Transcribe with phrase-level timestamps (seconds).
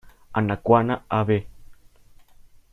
[0.39, 1.31] Anacaona, Av.